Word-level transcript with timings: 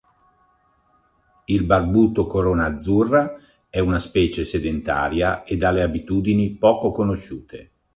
Il 1.45 1.63
barbuto 1.63 2.25
corona 2.25 2.65
azzurra 2.65 3.35
è 3.69 3.77
una 3.77 3.99
specie 3.99 4.45
sedentaria 4.45 5.43
e 5.43 5.57
dalle 5.57 5.83
abitudini 5.83 6.55
poco 6.57 6.89
conosciute. 6.89 7.69